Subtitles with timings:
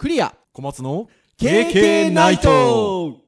[0.00, 0.34] クリア。
[0.54, 3.18] 小松の KK ナイト。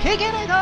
[0.00, 0.52] 経験ナイト。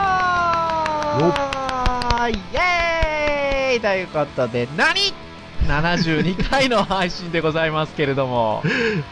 [2.22, 3.80] ーイエーイ。
[3.82, 5.25] ということで、何？
[5.66, 8.62] ?72 回の配信でございますけれども、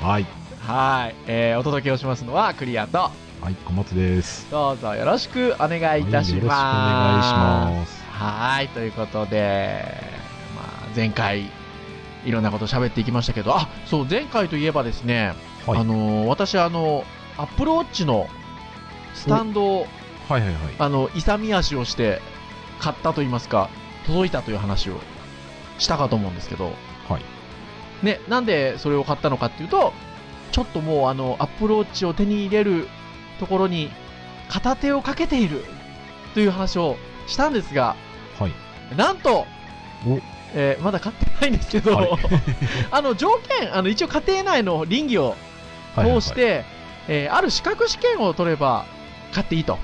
[0.00, 0.26] はい。
[0.66, 4.50] はい、えー、お届けをしますのはクリアと、はい、小松です。
[4.50, 6.46] どうぞよろしくお願いいたします。
[6.48, 8.04] はいよろしくお願いします。
[8.08, 9.84] はい、ということで、
[10.56, 11.50] まあ、前回、
[12.24, 15.34] いろんなこと喋っていきましたけど、あ、そう、前回といえばですね、
[15.66, 15.78] はい。
[15.78, 17.04] あのー私、あの、
[17.36, 18.28] アップルウォッチの
[19.14, 19.86] スタンドを、
[20.28, 20.56] はいはいはい。
[20.78, 22.22] あの、勇み足をして、
[22.78, 23.68] 買ったと言いますか、
[24.06, 25.00] 届いたという話を
[25.78, 26.72] したかと思うんですけど、
[27.08, 28.04] はい。
[28.04, 29.92] ね、なんでそれを買ったのかっていうと、
[30.52, 32.88] ちょっともうあの、アップルウォッチを手に入れる
[33.40, 33.90] ところに、
[34.48, 35.64] 片手をかけている
[36.34, 37.96] という話をしたんですが、
[38.38, 38.52] はい。
[38.96, 39.46] なんと
[40.06, 40.20] お、
[40.54, 42.08] えーまだ買ってないんですけど、はい
[42.92, 45.36] あの、条件、あの、一応家庭内の倫理を
[45.96, 46.64] はいはいはい通し、て、
[47.08, 48.84] えーある資格試験を取れば
[49.32, 49.78] 買っていいと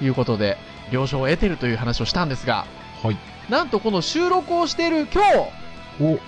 [0.00, 0.58] いうことで、
[0.90, 2.66] 了承を得てるという話をしたんですが、
[3.02, 3.18] うんはい。
[3.52, 5.28] なんとこの収録をしている今日、
[6.00, 6.18] お、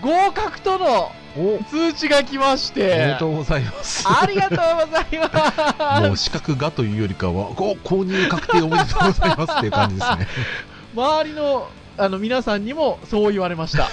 [0.00, 4.08] 合格とのお、通知が来ましおめでてと、うございます。
[4.08, 6.22] ありがとうございもうます。
[6.22, 10.26] 資格がというよりかは、ご購入確定おめでとうございますっていう感じですね。
[10.96, 13.84] 周りのあの皆さんにもそう言われました。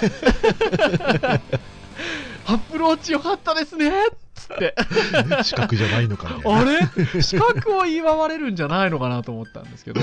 [2.48, 3.92] アップローチよかったですね
[4.34, 4.74] つって。
[5.44, 6.60] 資格じゃないのかみたいな。
[6.60, 7.22] あれ？
[7.22, 10.00] 資格を祝われるんじゃないのかなと思ったんですけど。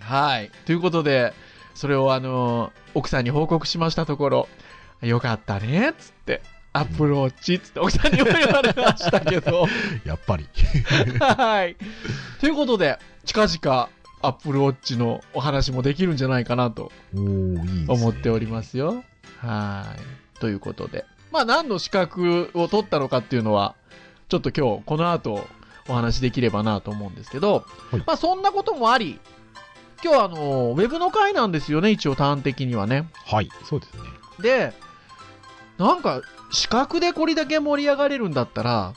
[0.00, 0.50] はい。
[0.64, 1.32] ということで、
[1.74, 4.48] それをあの、奥さんに報告しましたところ、
[5.02, 6.42] よかったねつって。
[6.72, 9.66] アップローチつって奥さんにも言われましたけど。
[10.04, 10.46] やっぱり。
[11.18, 11.76] はい。
[12.40, 13.88] ということで、近々、
[14.22, 16.92] アップルウォッチのお話もできるんじゃないかなと。
[17.14, 19.04] 思っておりますよ。
[19.38, 19.86] は
[20.36, 20.38] い。
[20.40, 21.06] ということで。
[21.32, 23.74] まあ、何の資格を取ったのかっていうのは、
[24.28, 25.46] ちょっと今日、この後、
[25.88, 29.20] お話できればなと思うんですけど、はいまあ、そんなこともあり、
[30.02, 33.08] 今日はあの、ウェブの回なんですよね、一応、端的にはね。
[33.24, 34.00] はい、そうですね。
[34.40, 34.72] で、
[35.78, 38.92] なんか、資格でこれだけ盛り上がれるんだったら、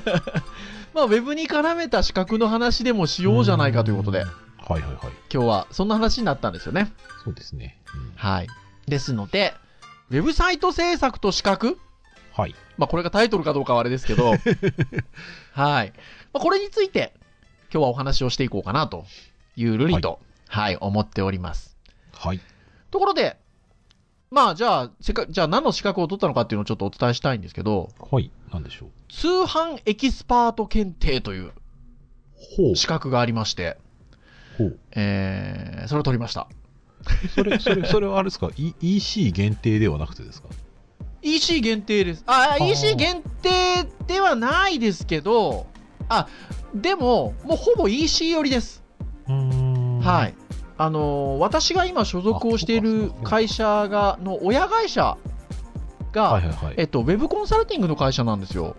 [0.94, 4.22] まあ、ウェブに絡めた資格の話でもしようじゃないかということで、ん。
[4.22, 4.96] はいはいはい。
[5.32, 6.92] 今日はそんな話になったんですよね。
[7.24, 7.78] そうですね。
[7.94, 8.48] うんはい。
[8.86, 9.54] ですので、
[10.10, 11.78] ウェブサイト制作と資格
[12.32, 12.54] はい。
[12.76, 14.34] まあ、これがタイトルかどうかはあれですけど、
[15.52, 15.92] はい。
[16.32, 17.14] まあ、これについて、
[17.72, 19.06] 今日はお話をしていこうかなと
[19.56, 21.76] いうるりと、はい、思っております。
[22.12, 22.40] はい。
[22.90, 23.38] ところで、
[24.30, 28.30] まあ、じゃあ、せっかじゃあ何の資格を取ったのかっていうのをちょっとお伝えしたいんですけど、はい。
[28.52, 28.90] なんでしょう。
[29.08, 31.52] 通販エキスパート検定という
[32.58, 32.76] ほう。
[32.76, 33.78] 資格がありまして、
[34.58, 34.78] ほう。
[34.92, 36.48] えー、それを取りました。
[37.34, 40.48] それ、それ、それはあれですか、E- ?EC 限定ではなくてですか
[41.22, 42.24] ？EC 限定です。
[42.26, 45.66] あ、EC 限定ではないですけど、
[46.08, 46.28] あ、
[46.74, 48.82] でも、もうほぼ EC 寄りです。
[49.28, 50.34] はい。
[50.78, 55.16] あのー私が今所属をしていある会社が、の親会社
[56.12, 56.74] が、はいはいはい。
[56.76, 58.76] えっと、ウェブコンサルティングの会社なんですよ。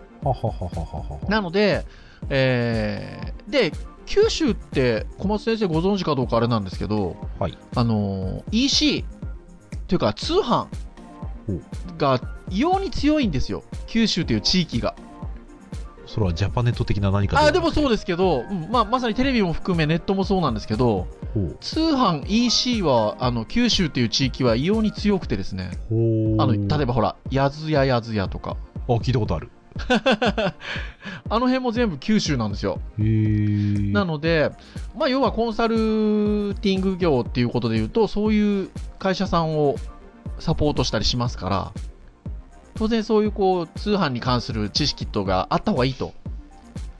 [1.28, 1.84] なので、
[2.30, 3.72] えーで、
[4.06, 7.58] 九州って小松先生ご存知かどうかあれなんですけど、はい。
[7.74, 9.04] あのー EC
[9.86, 10.66] というか通販
[11.96, 12.20] が
[12.50, 13.64] 異様に強いんですよ。
[13.86, 14.94] 九州という地域が。
[16.08, 21.06] それはジャパネット的な何かあでもそうでですけど、うんまあ、まさにテレビも含めネットもそうなんですけど。
[21.60, 25.70] 通販 EC は、あの、九州っていう地域は異様に強くてですね。
[25.90, 28.56] あの、例えばほら、やずややずやとか、
[28.88, 29.50] あ、聞いたことある。
[31.30, 32.80] あの辺も全部九州なんですよ。
[32.98, 34.50] なので、
[34.96, 35.76] まあ、要はコンサル
[36.60, 39.76] ティング業っていうことで言うと、そういう会社さんを
[40.38, 41.72] サポートしたりしますから、
[42.78, 46.12] 当然そういうこう、通販に関する知識とがあった方がいいと。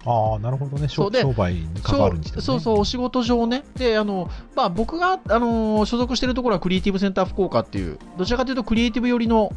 [0.05, 0.89] ああ、なるほどね。
[0.89, 2.43] 商売に関わるにしても、ね。
[2.43, 3.63] そうそう、お仕事上ね。
[3.77, 9.53] で、あの、まあ、僕が、あの所属しているところはクリエイティブセンター福岡っていう、どちらかというとクリエイティブ寄りの、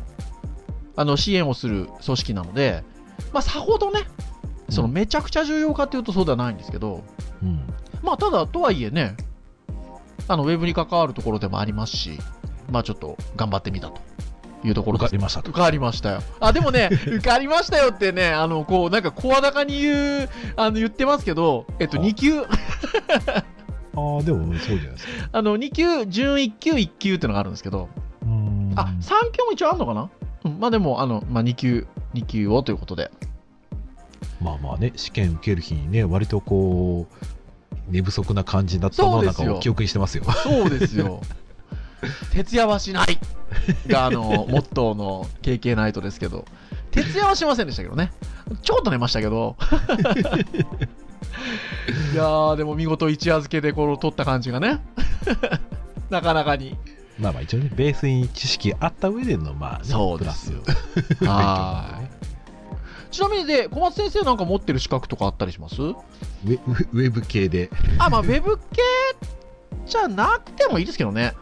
[0.95, 2.83] あの、支援をする組織なので、
[3.33, 4.01] まあ、さほどね、
[4.69, 7.03] その、うんめちゃくちゃ重要かっていうとそうではないんですけど、
[7.41, 7.61] うん。
[8.03, 9.15] まあ、ただ、とはいえね、
[10.27, 12.19] あの、ウェブに関わるところでもありますし、
[12.69, 14.01] まあ、ちょっと頑張ってみたと
[14.63, 15.49] いうところ受かりましたと。
[15.51, 16.21] 受かりましたよ。
[16.39, 25.11] あ、でもね、 受かりましたよってね、あの、こう、なんか声高に言う、あの、言ってますけど、えっと、は2級、 ああ、でもそうじゃないですか。
[25.31, 27.89] あの、2級、準1級、1級ってのがあるんですけど、
[28.75, 30.09] あ、3級も一応あるのかな？
[30.43, 33.11] うんまあでも、あの、まあ2級、2級をということで。
[34.41, 37.25] まあまあね、試験受ける日にね、割とこう、
[37.89, 40.23] 寝不足な感じだったのをなんか記憶にしてますよ。
[40.23, 41.21] そうですよ。
[42.31, 43.17] 徹夜はしない
[43.87, 46.45] が、あの、モットーの KK ナイトですけど、
[46.91, 48.11] 徹夜はしませんでしたけどね。
[48.63, 49.55] ちょこっと寝ましたけど。
[52.13, 54.81] いやー、でも見事一夜漬けでこれを取った感じがね。
[56.09, 56.77] なかなかに。
[57.19, 60.53] まあまあ一応ね、ベースに知識あった上での、まあ、ね、そうです
[61.23, 62.01] は。
[62.03, 63.13] い。
[63.13, 65.75] ちなみにで、小松先生なんか持ってる資格とかあったりします？
[65.81, 65.95] ウェ
[66.45, 67.69] ウェウェブ系で。
[67.99, 68.63] あ、まあ、ウェブ系
[69.85, 71.33] じゃなくてもいいですけどね。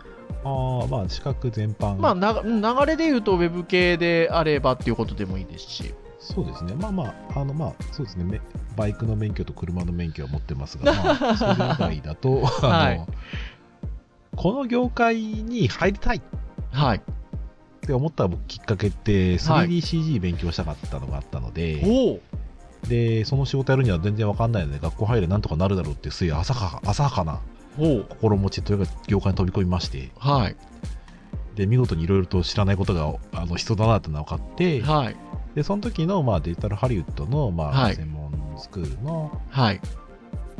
[0.44, 1.98] ああ、まあ資格全般。
[1.98, 5.94] まあ、な流れで言うと、ウェブ系であればっていうことでもいいですし。
[6.20, 6.76] そうですね。
[6.76, 8.24] まあまあ、あのまあ、そうですね。
[8.24, 8.42] め
[8.76, 13.06] バイクの免許と車の免許は持ってますが、まあ、それ以外だと、 あの、はい
[14.36, 16.22] この業界に入りたいっ
[16.72, 17.02] はい。
[17.82, 22.20] て思ったきっかけって、はい 3DCG 勉強したかったのがあったので、おお
[22.88, 27.42] で、その仕事やるには全然わかんないので、学校入れなんとかなるだろうっていう、すい浅はか浅はかな
[27.80, 30.56] 心持ちというか、業界に飛び込みまして、はい。
[31.56, 35.16] で、見事にいろいろと知らないことがあの人だなってのが分かって、はい。
[35.56, 39.82] で、その時の、まあ、デジタルハリウッドの、まあ、はい専門スクールの、はい。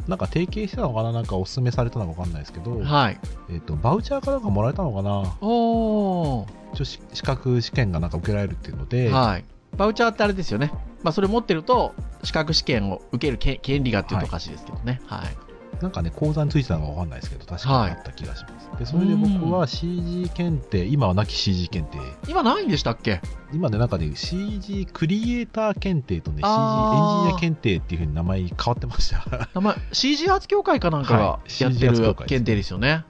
[0.08, 1.12] なんか提携してたのかな？
[1.12, 3.20] なんかお勧めされたのか分かんないですけど、はい。
[3.52, 5.38] えっ、と、バウチャーかなんかもらえたのかな？
[5.42, 9.46] おお一応し資格試験がなんか受けられるっていうので、はい。
[9.78, 10.72] バウチャーってあれですよね。
[11.04, 11.94] まあ、それ持ってると、
[12.24, 15.00] 資格試験を受けるけ権利がっていうとおかしいですけどね。
[15.06, 15.49] はい。
[15.82, 18.70] なんかね、講座についてたのか分かんないですけど、確かにあった気がします。
[18.78, 23.22] で、それで僕は CG 検定、今はなき CG 検定、今ないんでしたっけ？
[23.54, 29.50] 今ね、なんかね、CG クリエイター検定とね、CG エンジニア検定っていうふうに名前変わってました。
[29.54, 33.06] 名前、CG アーツ協会かなんかがはいやってる協会です検定ですよね。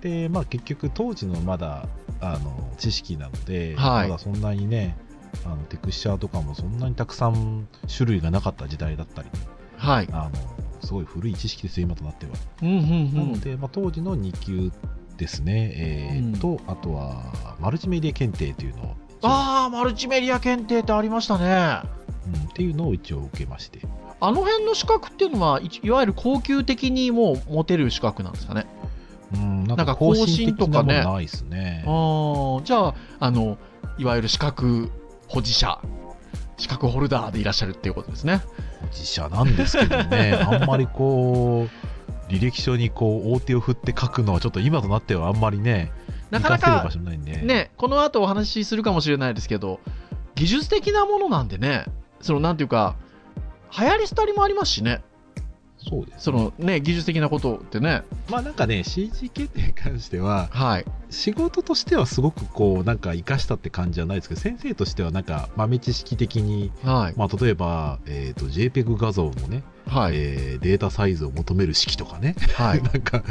[0.00, 1.86] で、まあ結局当時のまだ、
[2.20, 4.96] あの、知識なので、はいまだそんなにね、
[5.44, 9.28] あのテクスチャーとかもそんなにたくさん種類がなかった時代だったり、
[9.76, 10.08] はい。
[10.12, 10.30] あの、
[10.82, 12.32] すごい古い知識ですよ、今となっては。
[12.62, 13.14] うんうんうん。
[13.14, 14.72] なので、まあ、当時の2級
[15.16, 21.88] ですね、えーと、あとは、マルチメディア検定というのを、ああ、マルチメディア検定ってありましたね。
[22.26, 23.80] うん、っていうのを一応受けまして。
[24.18, 28.66] あの辺の資格っていうのは、いいわゆる高級的にもう持てる資格なんですかね。
[29.34, 31.84] うん、なんかか更新と的かねなものないですね。
[31.86, 33.58] ああ、じゃあ、あの、
[33.98, 34.90] いわゆる資格
[35.28, 35.80] 保持者、
[36.56, 38.42] 資格ホルダーでいらっしゃるっていうことですね。
[38.86, 45.92] 自社なんですけどね、 あんまりこう、履歴書にこう、大手を振って書くのはちょっと今となってはあんまりね、
[46.30, 47.36] なかなかないんで。
[47.38, 49.80] ね、この後お話しするかもしれないですけど、
[50.34, 51.84] 技術的なものなんでね、
[52.20, 52.96] その、なんていうか、
[53.78, 55.02] 流行り廃りもありますしね、
[55.88, 60.84] そうです、そのね、技術的なことってね、まあなんかね、CG 検定に関しては、はい。
[61.10, 67.14] 仕事としてはすごくこう、なんか活かしたって感じじゃないですけど、先生としてはなんか豆知識的に、はい。
[67.16, 70.14] まあ例えば、えっ、と、JPEG 画像のね、はい。
[70.16, 72.82] えーデータサイズを求める式とかね、はい。
[72.84, 73.22] なんか、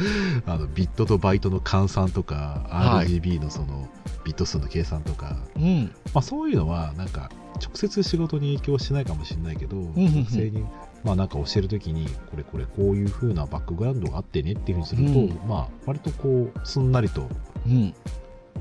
[0.46, 3.90] あの、ビットとバイトの換算とか、はい RGB のその、
[4.24, 5.92] ビット数の計算とか、うん。
[6.13, 7.30] まあそういうのは、なんか、
[7.62, 10.63] 直接仕事に影響しないかもしれないけど、んうん学生に、
[11.06, 17.30] まあなんか教えるときに、これこれこういう風なバックグラウンドがあってねっていうふうにすると、うんまあ割とこう、すんなりと
[17.66, 17.94] うん。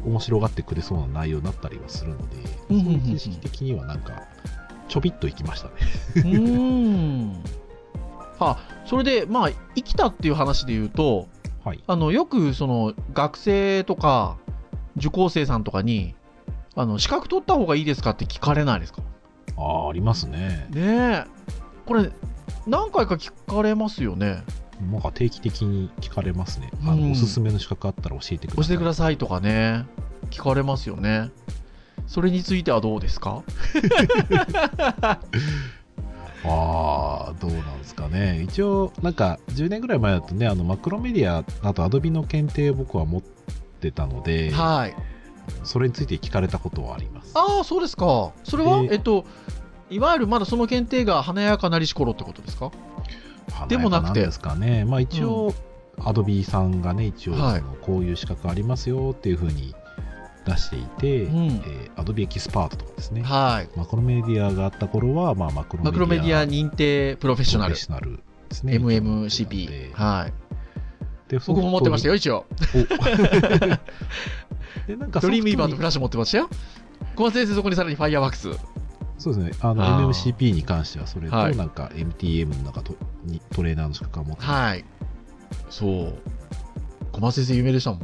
[0.04, 2.36] 面白がってくれそうな内容になったりはするので、
[2.68, 4.22] うんそういう知識的にはなんか、
[4.88, 5.74] ちょびっといきましたね。
[6.16, 6.50] うー
[7.24, 7.42] ん。
[8.38, 11.28] あ、それで、まあ、生きたっていう話で言うと、
[11.64, 11.82] はい。
[11.86, 14.36] あの、よく、その、学生とか、
[14.96, 16.14] 受講生さんとかに、
[16.74, 19.00] あの、資格取った方がいいですかって聞かれないですか？
[19.56, 20.66] ああ、ありますね。
[20.70, 21.24] ねえ。
[21.86, 22.10] これ、
[22.66, 24.42] 何回か聞かれますよね。
[24.90, 26.70] なんか定期的に聞かれますね。
[26.86, 28.68] あうんの、おすすめの資格あったら教えてください。
[28.68, 29.86] 教えてくださいとかね。
[30.30, 31.30] 聞かれますよね。
[32.06, 33.42] それについてはどうですか？
[36.46, 38.42] ああ、どうなんですかね。
[38.42, 44.94] 一応、なんか、10年ぐらい前だとね、あの、マクロメディア、あとアドビの検定を僕は持ってたので、はい。
[45.62, 47.32] それについて聞かれたことはあります。
[47.34, 48.32] ああ、そうですか。
[48.44, 49.24] それは、でえっと、
[49.90, 52.70] いわゆるまだその検定が華やかなりし頃ってことですか？
[53.68, 54.84] でもなくてですかね。
[54.84, 55.54] まあ一応、
[56.04, 57.34] アドビさんがね、一応、
[57.82, 59.74] こういう資格ありますよっていうふうに
[60.46, 63.22] 出していて、うんえーアドビエキスパートとかですね。
[63.22, 63.68] はい。
[63.78, 68.16] マクロメディアがあった頃は、まあ、マクロメディアマクロメディア認定プロフェッショナルョナル
[68.48, 68.76] ですね。
[68.78, 69.92] MMCP。
[69.92, 70.32] はい。
[71.30, 72.14] で僕も持ってましたよ。
[72.14, 72.46] よ、一応。
[74.86, 76.48] でなんかドリームイーバーとソフラッシュ持ってましたよ。
[77.16, 78.48] 小松先生、そこにさらにファイアワークス。
[79.18, 79.52] そうですね。
[79.60, 82.94] あの、MMCP に関しては、それと、はいなんか MTM の中と
[83.24, 84.44] にトレーナーの資格は持って。
[84.44, 84.84] はい。
[85.70, 86.14] そう。
[87.12, 88.00] 小松先生有名でしたもん。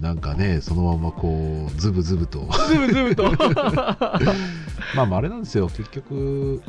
[0.00, 2.48] なんかね、そのままこう、ズブズブと。
[2.68, 3.30] ズブズブと。
[4.96, 6.62] まあまあ、あれなんですよ、結局、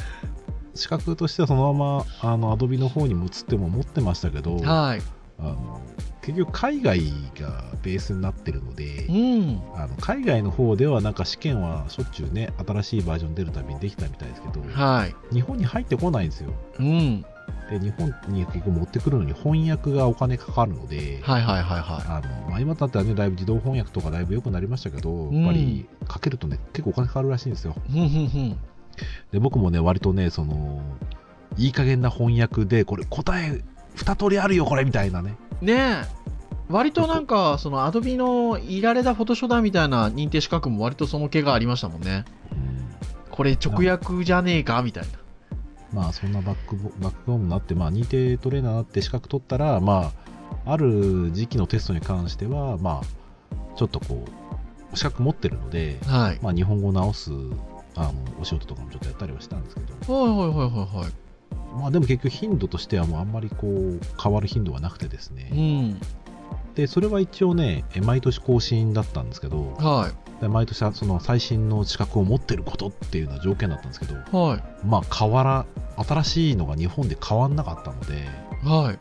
[0.76, 5.02] 資格としてはそのまま、あの、アドビの方にも移っても持ってましたけど、はい。
[5.40, 5.82] あの
[6.22, 7.00] 結局海外
[7.40, 9.62] がベースになってるので、うん。
[9.76, 15.16] あの海外の方ではなんか試験はしょっちゅうね新しいバージョン出るたびにできたみたいですけどはい。
[15.34, 17.26] 日本に入ってこないんですようん。
[17.70, 27.92] で日本に結局持ってくるのに翻訳がお金かかるので、はいはいはいはあのまあ、今だったらねだいぶ自動翻訳とかだいぶ良くなりましたけど、んやっぱりかけるとね結構お金かかるらしいんですよい。
[27.92, 28.60] ふんふんふん。
[29.32, 30.82] で僕もね割とねその
[31.58, 33.64] いい加減な翻訳でこれ答え
[33.96, 36.22] 2通りあるよこれみたいなねねえ。
[36.70, 42.26] 割となんか、そのアドビのいられたフォトショーだみたいな認定資格も割とその気がありましたもんね。
[42.52, 42.72] うん
[43.32, 45.10] これ直訳じゃねえかみたいな。
[45.94, 50.12] まあそんなバックボバックボーンになって、まあ、認定トレーナーになって資格取ったら、ま
[50.66, 54.26] あ、ある時期のテストに関しては、まあ、ちょっとこ
[54.94, 56.40] う、資格持ってるので、はい。
[56.42, 57.32] まあ、日本語を直す
[57.96, 61.12] あのお仕事とかもちょっとやったりはしたんですけど、はいはいはいはいはい。
[61.76, 65.44] まあでも結局頻度としてはもうあんまりこう変わる頻度はなくてですうね。
[65.92, 66.02] ん。
[66.76, 70.42] で、それは一応ね、え毎年更新だったんですけど、はい。
[70.42, 74.64] で毎年その最新の資格を持ってることっていうのは条件だったんですけど、はい。
[74.86, 75.66] まあ変わら、
[76.04, 78.28] 新しいのが日本で変わんなかったので、
[78.64, 78.98] はい。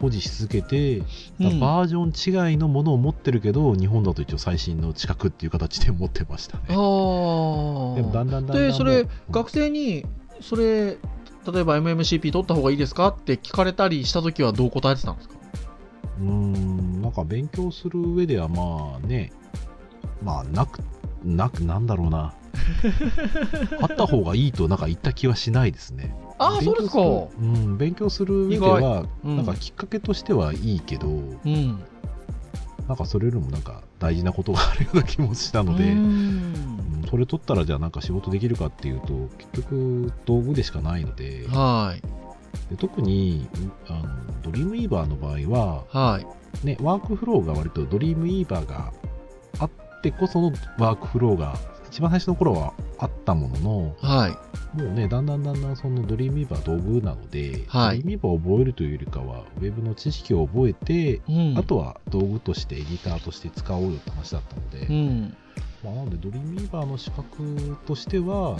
[0.00, 1.00] 保持し続けて、
[1.38, 6.64] バージョン違いのものを持ってるけど、日本だと一応最新の資格っていう形で持ってましたね。
[6.68, 6.74] ああ。
[6.74, 10.04] でもだんだんだんだんで、それもう、学生に、
[10.42, 10.98] それ、
[11.52, 15.34] 例えば MMCP 取った方がいいですかって聞かれたりしたときはどう答えてたんですか？
[16.20, 19.32] うーん、なんか勉強する上ではまあね、
[20.22, 20.80] まあなく、
[21.24, 22.34] なく、なんだろうな。
[23.80, 26.14] あった方がいいとなんか言った気はしないですね。
[26.38, 27.00] ああ、そうですか。
[27.00, 31.82] うん、勉強する上では、うんなんかきっかけとしてはいいけど、うん。
[32.88, 35.94] なんかそれよりもなんか大事なことがあるような気もしたので、
[37.08, 42.02] それ取ったらじゃあなんか仕事できるかっていうと、結局道具でしかないので、はい。
[42.70, 43.48] で特に
[43.86, 46.66] あのドリームイーバーの場合は、はい。
[46.66, 48.92] ね、ワークフローが割とドリームイーバーが
[49.58, 49.70] あっ
[50.02, 51.56] てこそのワークフローが
[51.90, 54.78] 一番最初の頃はあったものの、はい。
[54.78, 61.58] もうね、だんだんだんだんその Dreamweaver は道具なので、はい Dreamweaver を覚えるというよりかは、ウェブの知識を覚えて、うん。
[61.58, 65.36] あとは道具としてエディターとして使おうよって話だったので、うん。
[65.82, 68.56] まあ、なので Dreamweaver の資格としては、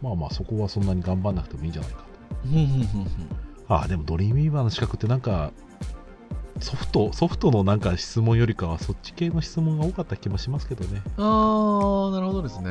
[0.00, 3.74] まあまあそこはそんなに頑張んなくてもいいんじゃないかと。
[3.74, 5.50] ああ、でも Dreamweaver の資格ってなんか、
[6.60, 11.02] ソフト、ソフトのなんか質問よりかはそっち系の質問が多かった気もしますけどね。
[11.16, 12.70] あー、なるほどですね。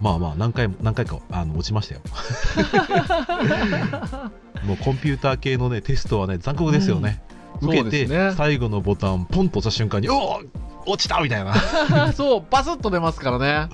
[0.00, 2.00] まあまあ何回も、何回かあの落ちましたよ。
[4.64, 7.22] もうコンピューター系のね、テストはね、残酷ですよね。
[7.32, 10.40] うん受けて、ね最後のボタン、ポンと押した瞬間に、お
[10.86, 11.52] お落ちたみたいな。
[12.14, 13.68] そう、バスッと出ますからね。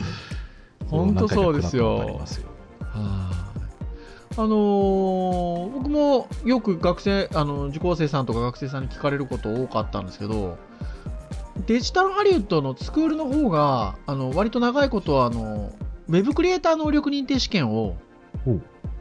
[0.88, 2.49] ほんとそうですよすよ
[2.80, 3.33] はい
[4.36, 10.58] あのー僕もよく学生、あの受講生さんとか学生さんに聞かれること多かったんですけど、
[11.66, 15.72] デジタルハリウッドのスクールの方が、あの割と長いことはあの、
[16.08, 17.96] ウェブクリエイター能力認定試験を、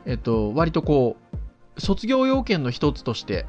[0.05, 1.17] えっと、割とこ
[1.75, 3.45] う、卒業要件の一つとして、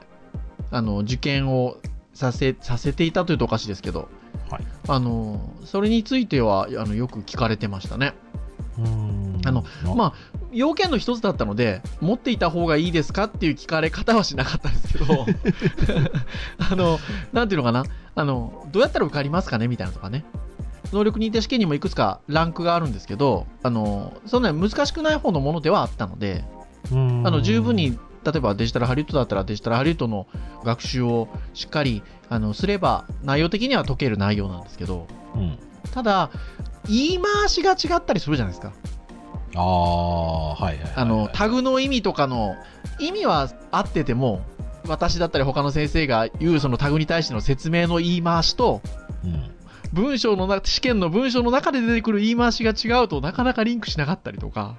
[0.70, 1.76] あの、受験を
[2.14, 4.08] させ、させていたというとおかしいですけど、
[4.50, 4.64] はい。
[4.88, 8.14] あの、それについては、あの、よく聞かれてましたね。
[9.46, 10.12] あのまあ、
[10.52, 15.26] 要件の一つだったので、持っていた方がいいですかっていう聞かれ方はしなかったんですけど、
[16.70, 16.98] あの、
[17.32, 17.84] なんていうのかな、
[18.14, 20.24] あの、どうやったら受かりますかねみたいなとかね。
[20.92, 26.44] 能力認定試験にもいくつかランクがあるんですけど、あの、そんなに難しくない方のものではあったので、
[26.90, 30.26] あの、十分に、例えばデジタルハリウッドだったらデジタルハリウッドの
[30.62, 35.58] 学習をしっかり、あの、すれば、内容的には解ける内容なんですけど、うん。
[35.92, 36.30] ただ、
[36.88, 38.72] 言い回しが違ったりするじゃないですか。
[39.56, 40.92] ああ、はいはいはいはい。
[40.96, 42.56] あの、タグの意味とかの、
[42.98, 44.42] 意味は合ってても、
[44.86, 48.82] 私だったり他の先生が言うそのタグに対しての説明の言い回しと、
[49.24, 49.50] うん。
[49.92, 54.76] 文章のな、試験の文章の中で出てくる言い回しが違うとなかなかリンクしなかったりとか、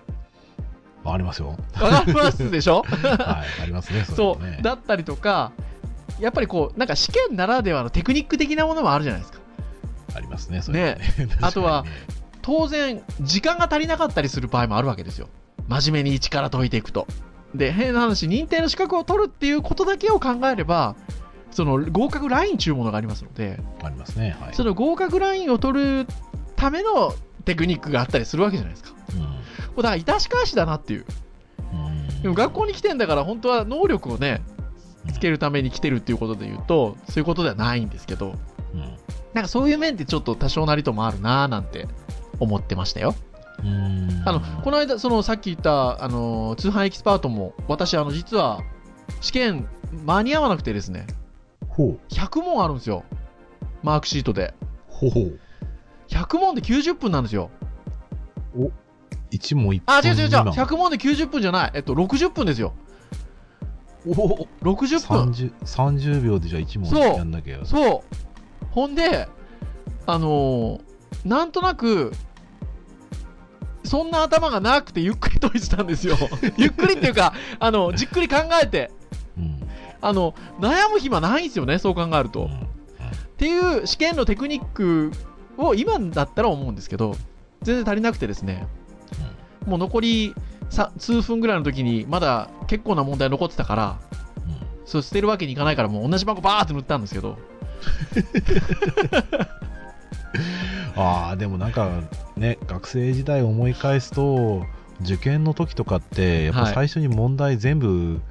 [1.05, 1.55] ありますよ。
[1.79, 2.83] わかりますでしょ？
[2.83, 4.03] はい、ありますね。
[4.09, 5.51] それはねう、だったりとか、
[6.19, 9.39] やっぱりこう、なんか試験ならではのテクニック的なものもあるじゃないですか。
[10.15, 11.01] ありますね、それは ね。
[11.41, 11.86] あとは
[12.41, 15.29] 当然、時間が足りなかったりする場合もあるわけですよ。
[15.67, 17.07] 真面目に一から解いていくと。
[17.55, 20.95] で、変な話、認定の資格を取るっていうことだけを考えれば、
[21.50, 24.36] その合格ラインというものがありますので、ありますね。
[24.39, 24.53] はい。
[24.53, 26.07] その合格ラインを取る
[26.55, 28.91] ためのテクニックがあったりするわけじゃないですか。
[29.13, 29.25] うん
[29.75, 31.05] これだから、致し返しだなっていう。
[31.74, 31.75] う
[32.19, 34.41] んでも学校に来てんだから、本当は能力をね、
[35.13, 38.36] つけるために来てるっていうことで言うと、そういうことではないんですけど、
[38.74, 38.98] うん
[39.36, 41.89] なんかそういう面ってちょっと多少なりともあるなーなんて
[42.39, 43.15] 思ってましたよ。
[43.60, 48.62] うーんあの、この間、そのさっき言った、あの、通販エキスパートも、私、あの、実は、
[49.20, 49.68] 試験
[50.06, 51.06] 間に合わなくてですね、
[51.68, 53.04] ほう100問あるんですよ。
[53.84, 54.54] マークシートで。
[54.88, 55.39] ほうほう
[56.08, 57.51] 100問で90分なんですよ。
[59.32, 60.30] 一問一あ、分違う違う違う。
[60.30, 61.72] 未満100問で90分じゃない。
[61.74, 62.74] えっと、60分ですよ。
[64.08, 65.32] おお60分。
[65.32, 68.25] 30, 30秒でじゃあ一問そうやんなきゃそう。
[68.75, 69.27] ほんで、
[70.05, 70.82] あのー
[71.25, 72.12] なんとなく、
[73.84, 76.17] そんな頭がなくてゆっくり解いてたんですよ。
[76.58, 78.91] ゆっくりっていうか、あの、じっくり考えて、
[79.38, 79.67] うん。
[80.01, 82.46] あの、悩む暇ないんですよね、そう考えると。
[82.46, 82.67] っうん。
[83.38, 85.12] ていう試験のテクニック
[85.58, 87.15] を今だったら思うんですけど、
[87.63, 88.67] 全然足りなくてですね、
[89.65, 90.36] もう残り
[90.70, 94.00] さ数分ぐらいの時に、まだ結構な問題残ってたから、
[94.46, 94.58] うん。
[94.86, 97.38] そう捨てるわけにいかないから、もう同じ箱バーって塗ったんですけど、
[100.96, 101.89] ああでもなんか
[102.38, 104.65] ね学生時代を思い返すと
[105.01, 108.22] 受験の時とかってやっぱはい最初に問題全部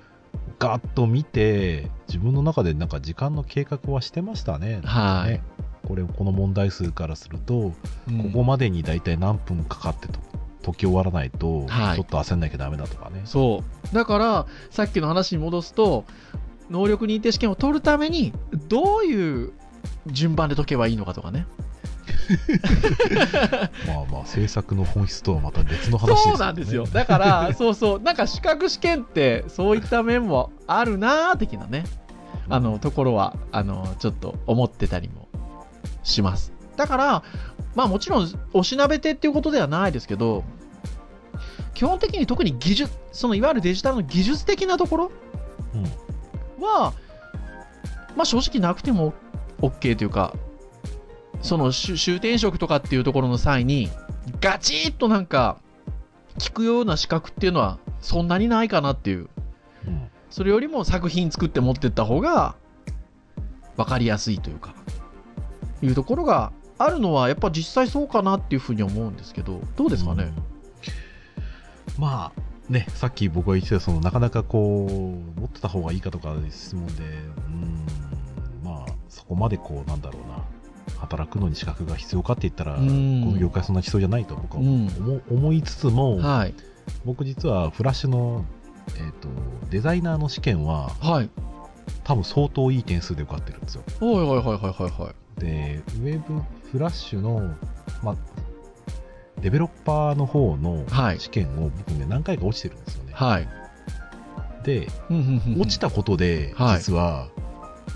[0.59, 4.81] ガッと見て自分の中でなんか時間の計画はしてましたね。
[4.85, 5.43] はいね
[5.87, 7.73] これこの問題数からすると、
[8.09, 10.19] うんここまでに大体何分かかってと
[10.65, 13.21] 解き終わらないと、はいちょっと焦んなきゃダメだとかね。
[13.27, 13.95] そう。
[13.95, 16.05] だから、さっきの話に戻すと、
[16.71, 18.33] 能力認定試験を取るために、
[18.75, 19.52] どういう
[20.09, 21.47] 順番で解けばいいのかとかね。
[23.87, 26.85] まあまあ政策の本質とはまた別の話ですそうなんですよ。
[26.85, 31.85] だから、そうそう、なんか資格試験って、そういった面もあるなー的なね、
[32.49, 35.28] あの、ところは、あの、ちょっと思ってたりも
[36.02, 36.52] します。
[36.76, 37.23] だから、
[37.76, 40.43] まあもちろん、おしなべてっていうことではないですけど、
[41.75, 45.12] 基本的に特に技術、そのいわゆるデジタルの技術的なところ
[45.75, 46.93] うんは、
[48.16, 49.14] まあ正直なくても
[49.61, 50.35] OK というか、
[51.42, 53.90] そのし終点職とかっていうところの際に、
[54.40, 55.59] ガチッとなんか、
[56.38, 59.29] 聞くような資格っていうのは、そんなにないかなっていう。
[59.87, 62.57] うんそれよりも作品作って持ってった方が、
[63.77, 64.74] 分かりやすいというか、
[65.81, 70.24] いうところがあるのは、やっぱ実際そうかなっていうふうに思うんですけど、どうですかね？
[70.24, 70.33] うん
[71.96, 72.40] まあ
[72.72, 78.04] ねさっき僕が言ってたそのなかなかこう持ってた方がいいかとか質問でうんまあ
[79.25, 80.45] そこまでこうなんだろうな
[80.99, 86.55] 働くのに資格が必要かって言ったらこうんの業界そんな必要じゃないと僕はうん思,、思いつつも、はい。
[87.07, 88.45] 僕実はフラッシュの、
[88.97, 89.29] えー、と
[89.71, 91.31] デザイナーの試験ははい。
[92.03, 95.41] 多分相当いい点数で受かってるんですよはいはいはいはいはいはい。
[95.41, 97.55] でウェブフラッシュの、
[98.03, 98.17] まあ、
[99.41, 103.49] デベロッパーの方のはい試験を僕ね何回か落ちてるんですよね、はい。
[104.65, 104.89] で
[105.59, 107.29] 落ちたことではい実は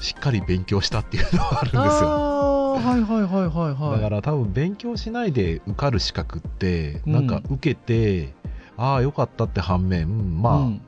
[0.00, 2.28] しっかり勉強したっていうのがあるんですよ、
[2.74, 4.00] はいはいはいはいはい。
[4.00, 7.12] だから多分勉強しないで受かる資格ってうん。
[7.12, 8.34] なんか受けて、
[8.76, 10.80] ああよかったって反面まあ、うん。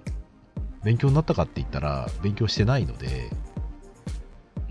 [0.85, 3.29] 勉強になったかって言ったら勉強してないので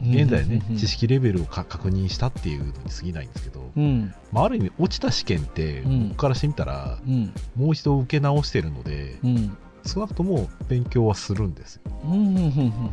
[0.02, 4.13] 現在ね、知識レベルをか確認したっていうのに過ぎないんですけど、うん。
[4.32, 6.10] まあ、ある意味落ちた試験ってうん。
[6.10, 7.34] 僕からしてみたらうん。
[7.56, 11.82] もう一度受け直してるのでうん少なくとも勉強はするんですよ。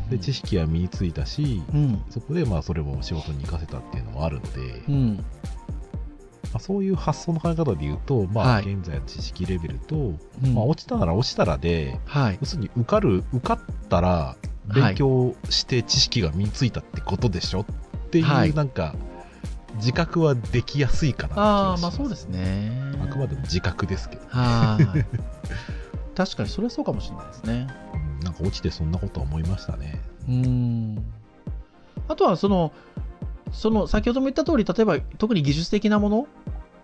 [0.09, 2.01] で知識は身についたしうん。
[2.09, 5.15] そこでまあそれも仕事に活かせたっていうのもあるので、うん。
[5.15, 5.23] ま
[6.55, 8.73] あ、そういう発想の考え方で言うと、まあ、はい。
[8.73, 10.53] 現在の知識レベルと、うん。
[10.53, 12.37] まあ、落ちたなら落ちたらではい。
[12.39, 14.35] 要するに受かる受かったら
[14.73, 17.65] 勉強して知識が身についたってことでしょっ
[18.09, 18.53] ていう、はい。
[18.53, 18.95] なんか
[19.75, 21.35] 自覚はできやすいかな
[21.73, 22.71] あまあそうですね。
[23.03, 25.05] あくまでも自覚ですけど、はい
[26.17, 27.67] 確かにそれはそうかもしれないですね。
[27.93, 30.01] うんなんか落ちてそんなことは思いましたね。
[30.27, 31.05] うん。
[32.07, 32.73] あとはその
[33.51, 36.27] その先ほども言った通り例えば特に技術的なもの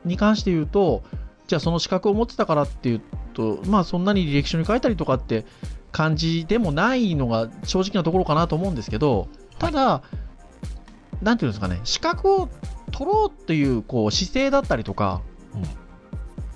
[0.06, 1.04] に関して言うと
[1.48, 3.02] じゃあその資格を持ってたからっていう
[3.34, 5.46] とまあそんなに履歴書に書いたりとかって
[5.92, 9.28] 感じでもないのが正直なところかなと思うんですけど
[9.60, 10.04] ただ、
[11.22, 12.50] なんていうんですかね資格を
[12.92, 15.22] 取ろうっていうこう姿勢だったりとか
[15.56, 15.83] うん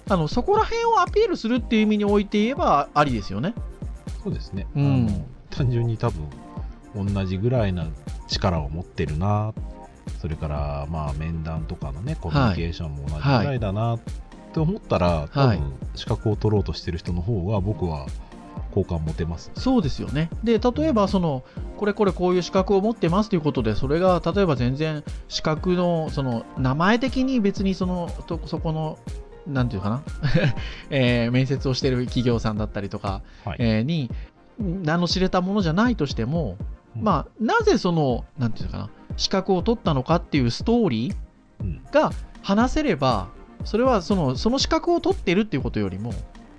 [0.09, 3.53] あのそこら辺をアピールするっていう意味において言えばありですよね。
[4.23, 5.07] そうですね、うん。
[5.07, 7.87] あの単純に多分同じぐらいな
[8.27, 9.53] 力を持ってるな。
[10.21, 13.99] それからまあ面談とかのねコミュニケーションも同じぐらいだなっ
[14.53, 15.57] て思ったら、多はい。
[15.57, 18.07] 分資格を取ろうとしてる人の方が僕は
[18.71, 19.51] 好感持てます。
[19.55, 20.29] そうですよね。
[20.43, 21.43] で、例えばその、
[21.77, 28.97] これこれこういう資格を持ってますということで、それが例えば全然資格のその名前的に別にそのとそこの、
[29.47, 30.03] なんていうかな、
[30.89, 34.11] えー面接をしている企業さんだったりとか、はい、えーに、
[34.59, 36.57] 名の知れたものじゃないとしても、
[36.95, 37.03] うん。
[37.03, 41.13] まあ、なぜその、なんていうのかな、資格を取ったのかっていうストーリ
[41.61, 41.81] うん。
[41.89, 42.11] ーが
[42.43, 43.27] 話せれば
[43.65, 46.13] それはそのその資格を取ってるっていうことよりも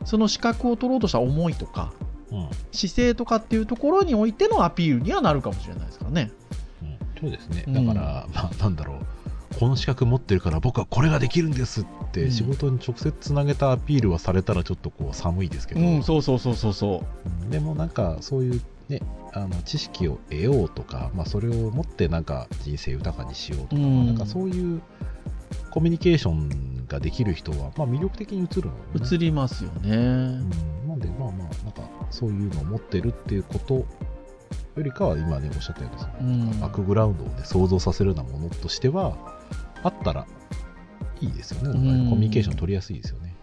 [0.05, 1.93] その資格を取ろうとした思いとか
[2.31, 2.49] うん。
[2.73, 6.31] 姿勢とかっていうところにおいてのアピールにはなるかもしれないですからね。
[6.83, 6.99] うん。
[7.21, 7.65] そうですね。
[7.67, 7.87] うん。
[7.87, 8.97] だから、まあ、なんだろう。
[9.59, 17.05] この資格持ってるから僕はこれができるんですっうんて仕事に直接つなげたアピールはされたらちょっとこう寒いですけど、うん、そうそうそうそうそ
[17.43, 19.01] うんでもなんかそういうね
[19.33, 24.83] あの知識を得ようとか、まあ、それを持ってなんか人生豊かにしようとか、うんなんかそういう
[25.71, 28.99] コミュニケーションができる人は、まあ、魅力的に映るのう。
[28.99, 29.09] よね。
[29.13, 29.97] 映りますよね。
[29.97, 30.51] うん、
[30.89, 33.87] なんでまあまあなんかそういうのを持ってるっていうことよ
[34.79, 39.38] りかは今ねおっしゃったようにバックグラウンドを、ね、想像させるようなものとしては
[39.83, 40.27] あったら
[41.21, 42.11] いいですよね、うん。
[42.11, 43.35] コミュニケーション取りやすいですよね。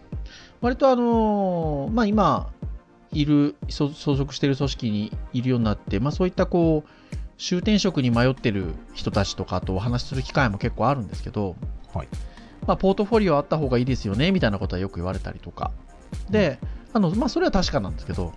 [0.60, 2.50] 割とあのーまあ今
[3.12, 11.56] いる所所属している組織にいるようになって、まあ、そういったこう終転職に迷ってる人たちとかとお話しする機会も結構あるんですけど、
[11.94, 12.08] はい。
[12.66, 15.70] まあ、ポートフォリオあった方がいいですよねみたいなことはよく言われたりとか。
[16.30, 16.58] で
[16.92, 18.32] あの、まあ、それは確かなんですけど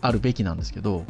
[0.00, 1.04] あるべきなんですけど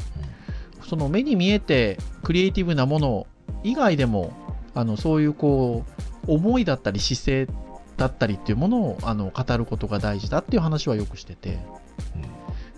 [0.83, 3.27] その目に見えてクリエイティブなもの
[3.63, 4.33] 以外でも
[4.75, 7.53] あのそういうこう思いだったり姿勢
[7.97, 11.59] だったりっていうものをあの語ることが大事だっていう話はよくしてて。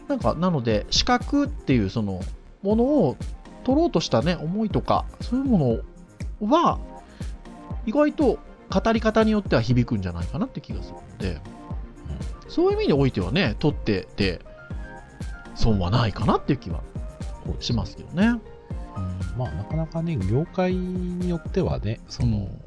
[0.08, 2.20] なんかなので資格っていうその
[2.62, 3.16] ものを
[3.64, 5.82] 取ろうとしたね思いとかそういうも
[6.40, 6.78] のは
[7.86, 8.38] 意外と
[8.70, 11.40] 語り方によっては響くんじゃないかなって気がするので
[12.48, 14.40] そういう意味においてはね取ってて
[15.54, 16.82] 損はないかなっていう気は
[17.46, 18.40] うんしますけどね。
[19.36, 22.63] まあなかなかね業界によってはねその、うん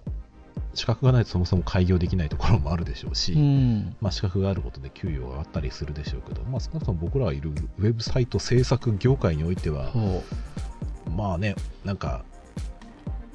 [0.77, 3.95] 資格がないとそもそも開業できないところもあるでしょうし、うん。
[3.99, 9.91] まあ、資格があることで給与が上がったりするでしょうけど、まあ、少なくとも僕らがいるウェブサイト制作業界においては
[11.15, 12.23] まあねなんか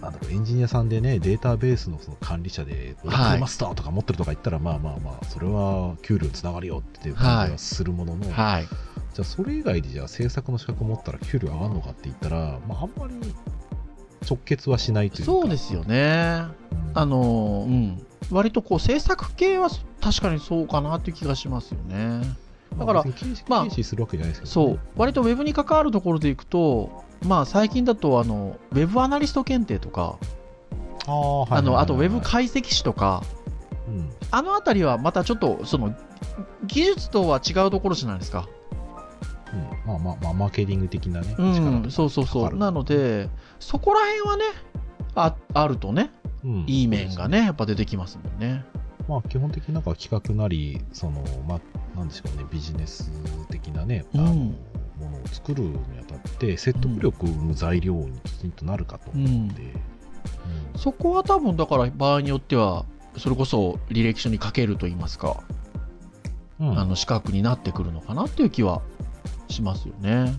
[0.00, 8.66] なんだろうエンジニアさんでねデータベースのその管理者でオラクルマスターとか持ってるとか言ったら、まあまあまあそれは給料につながるよっていう感じはするものの、はい。
[9.14, 13.14] じゃあそれ以外でじゃあ制作の資格を持ったら給料上がるのかって言ったら、まあ、あんまり
[14.28, 16.42] 直結はしないというかそうですよね。
[16.70, 19.68] うんあのうん割とこう制作系は
[20.00, 22.22] 確かにそうかなっていう気がしますよね。
[22.78, 23.04] だから
[23.48, 30.18] まあするわけじゃないですけど、そう、割とウェブに関わるところでいくと、まあ、最近だとあのウェブアナリスト検定とか、
[31.06, 33.22] あーはいあのあとウェブ解析士とか、
[33.86, 35.94] うんあのあたりはまたちょっとその
[36.66, 38.48] 技術とは違うところじゃないですか。
[39.86, 42.56] うんまあまあまあマーケティング的なね、うん、力そうそうそう。
[42.56, 44.44] なので、そこら辺はね、
[45.14, 46.10] ああるとね、
[46.44, 46.64] うん。
[46.66, 48.64] いい面がね、やっぱ出てきますもんね。
[49.08, 53.10] まあ基本的になんか企画なりそのまあなんでしょうねビジネス
[53.50, 54.56] 的なね、あのうん
[55.00, 59.48] ものを作るにあたって説得力を生む材料にきちんとなるかと思うん。
[59.48, 59.66] で、う
[60.76, 60.78] ん。
[60.78, 62.84] そこは多分だから場合によっては、
[63.18, 65.42] それこそ履歴書に書けると言いますか、
[66.60, 66.78] うん。
[66.78, 68.82] あの資格になってくるのかなっていう気は
[69.52, 70.34] しますよね。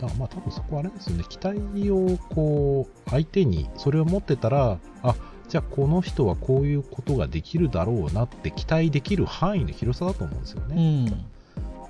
[0.00, 5.14] だからまあ多分そこはあれですよね期待をこう相手にそれを持ってたらあ
[5.48, 10.74] じゃあこの人はこういうことができるだろうなって期待できる範囲の広さだと思うんですよね。
[10.76, 11.24] うん。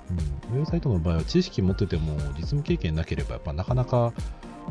[0.07, 4.13] うん、ウェブサイトの場合は知識持ってても実務経験なければやっぱなかなか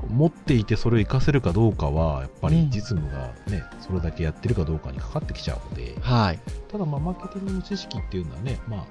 [0.08, 6.38] 持っていてそれを活かせるかどうかはやっぱり実務がね、それだけやってるかどうかにかかってきちゃうのではい。
[6.70, 8.84] ただまあマーケティングの知識っていうのはねまあ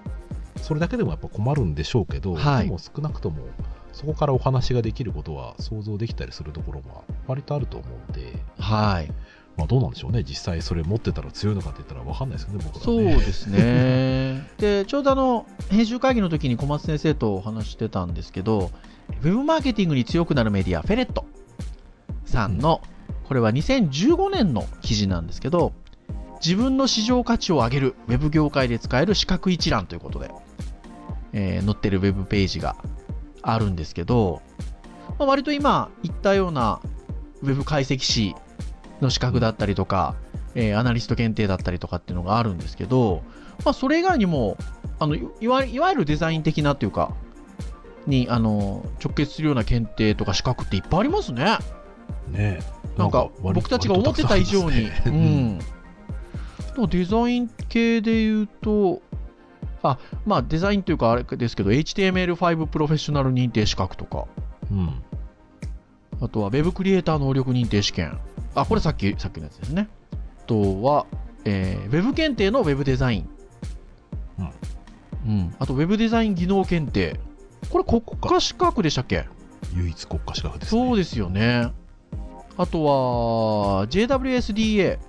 [0.61, 3.43] それだけでもやっぱ困るんでしょうけど、はいでも少なくとも
[3.91, 9.11] そこからお話ができることは想像できたりするところも割とあると思うんで、はい。
[9.55, 14.47] まあ、どうなんでしょうね実際それ持ってたら強いのかって言ったら分かんないですよね僕らそうねですね。
[14.57, 18.71] で、ちょうどあの、編集会議の時に小松先生とお話してたんですけど、
[19.21, 21.25] ウェブマーケティングに強くなるメディア、フェレット
[22.25, 22.81] さんの、
[23.25, 25.73] これは2015年の記事なんですけど、
[26.43, 30.31] 自分の市場価値を上げる、ウェブ業界で使える資格一覧ということで、
[31.31, 32.75] えー載ってるウェブページが
[33.41, 34.41] あるんですけど、
[35.17, 36.81] まあ、割と今言ったような
[37.41, 38.35] ウェブ解析士
[39.01, 40.15] の資格だったりとか、
[40.53, 43.23] えーアナリスト検定だったりとかっていうのがあるんですけど、
[43.63, 44.57] まあ、それ以外にも
[44.99, 47.15] あのいいわいわゆるデザイン的なっていうか
[48.05, 51.57] にあの直結するような検定とか資格っていっぱいありますね。
[52.29, 52.59] ね
[52.97, 54.89] なんか割僕たちが思ってた以上に。
[54.89, 55.59] 割とたくさんあうるん
[56.73, 56.75] ん。
[56.75, 59.01] でもデザイン系で言うと、
[59.81, 64.25] あ、まあデザインというかあれですけど、HTML5 プロフェッショナル認定資格とか、
[64.71, 65.03] うん
[66.21, 68.17] あとは Web クリエイター能力認定試験。
[68.55, 69.89] あ、これさっき、さっきのやつですね。
[70.13, 71.05] あとは、
[71.43, 73.29] えー、Web 検定の Web デザイン。
[75.25, 75.55] うん。
[75.59, 77.19] あと Web デザイン技能検定。
[77.69, 79.25] これ国家資格でしたっけ？
[79.75, 81.71] 唯一国家資格ですねそうですよね。
[82.57, 84.99] あとは JWSDA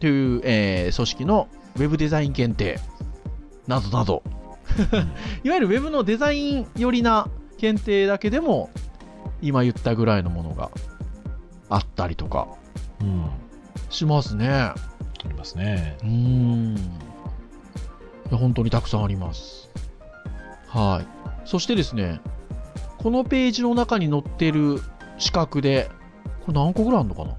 [0.00, 2.80] という、えー組織のウェブデザイン検定
[3.66, 4.22] などなど、
[5.44, 7.28] いわゆるウェブのデザイン寄りな
[7.58, 8.70] 検定だけでも
[9.42, 10.70] 今言ったぐらいのものが
[11.68, 12.48] あったりとか
[13.00, 13.28] うん。
[13.90, 14.48] しますね。
[14.48, 14.74] あ
[15.24, 15.96] りますね。
[16.02, 16.76] うーん。
[18.30, 19.70] 本当にたくさんあります。
[20.68, 21.06] はい。
[21.46, 22.20] そしてですね、
[22.98, 24.80] このページの中に載ってる
[25.18, 25.90] 資格で、
[26.44, 27.36] これ何個ぐらいあるのかな？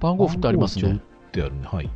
[0.00, 1.00] 番号振ってありますね。
[1.32, 1.62] ってあるね。
[1.64, 1.86] はい。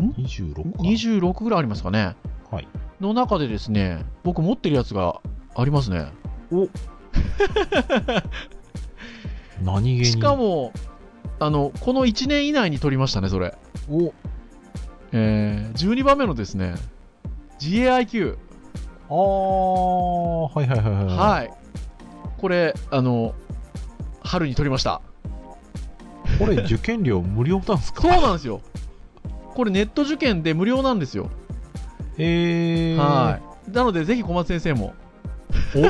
[0.00, 0.60] ん？26か。
[0.78, 2.16] 26ぐらいありますかね。
[2.50, 2.68] はい。
[3.00, 5.20] の中でですね、僕持ってるやつが
[5.54, 6.06] ありますね。
[9.62, 10.04] 何気に。
[10.06, 10.72] しかも、
[11.38, 13.54] あの、この1年以内に取りましたね、それ。
[13.90, 14.14] お
[15.12, 16.74] えー、12番目のですね、
[17.60, 18.38] GAIQ。
[19.10, 21.06] ああ、はいはいはいはい。
[21.16, 21.50] はい。
[22.38, 23.34] これ、あの、
[24.22, 25.02] 春に取りました。
[26.38, 28.02] これ受験料無料なんですか？
[28.02, 28.60] そうなんですよ。
[29.54, 31.30] これネット受験で無料なんですよ。
[32.18, 32.96] えー。
[32.96, 33.70] はい。
[33.70, 34.94] なので、ぜひ小松先生も。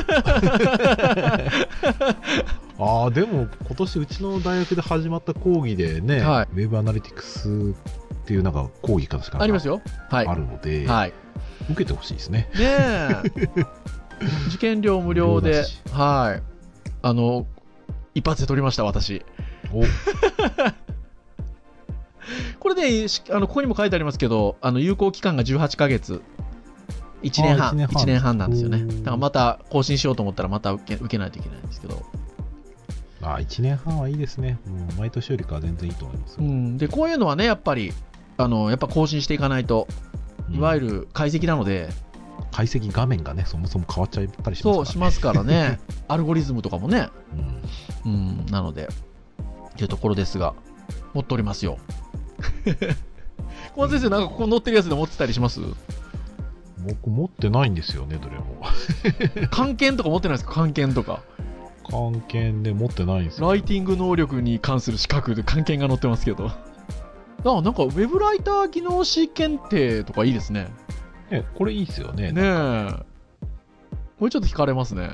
[2.79, 7.51] ああ、でも今年うちの大学で始まった講義でね、はいウェブアナリティクスっ
[8.25, 9.81] ていうなんか講義か確かありますよ。
[10.09, 10.27] はい。
[10.27, 11.13] あるので、はい。
[11.69, 12.49] 受けてほしいですね。
[12.55, 13.15] ねえ。
[14.49, 16.43] 受験料無料ではい。
[17.01, 17.45] あの、
[18.15, 19.23] 一発で取りました、私。
[19.71, 19.83] お
[22.59, 26.21] これね、しあのここにも書いてありますけど、あの有効期間が18ヶ月。
[27.21, 28.85] 1年半、あ一年半1年半なんですよね。
[28.85, 32.03] だからまた更新しようと思ったら、また受け受けないといけないんですけど。
[33.21, 34.59] あ1年半はいいですね。
[34.67, 36.43] もう毎年よりかは全然いいと思いますよ。
[36.43, 37.93] うん、で、こういうのはね、やっぱり、
[38.37, 39.87] あの、やっぱ更新していかないと、
[40.51, 41.89] いわゆるる解析なので、
[42.51, 44.75] 解析画面がね、そもそも変わっちゃったりしますから、ね。
[44.75, 47.09] そうしますからね、 アルゴリズムとかもね、
[48.05, 48.89] うんうん、なので、
[49.77, 50.53] というところですが、
[51.13, 51.77] 持っておりますよ。
[53.75, 55.61] 小松先生、なんかここ載ってるやつで持ってたりします？
[56.85, 58.61] 僕持ってないんですよね、どれも。
[59.49, 60.53] 関係とか持ってないですか？
[60.53, 61.21] 関係とか。
[61.89, 63.49] 関係で持ってないんですよ。
[63.49, 66.49] ライティング能力に関する資格で関係が載ってますけど。
[66.49, 70.69] あ、なんかウェブライター技能士検定とかいいですね。
[71.29, 72.31] ね、これいいですよね。
[72.31, 72.89] ねえ。
[74.19, 75.09] これちょっと惹かれますね。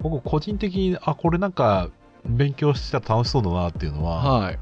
[0.00, 1.90] 僕個人的に、あ、これなんか
[2.28, 4.58] 勉強したら楽しそうだなっていうのは、はい。